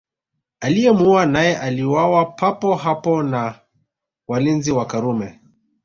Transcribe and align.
Aliyemuua 0.59 1.25
naye 1.25 1.57
aliuawa 1.57 2.25
papo 2.25 2.75
hapo 2.75 3.23
na 3.23 3.59
walinzi 4.27 4.71
wa 4.71 4.85
Karume 4.85 5.39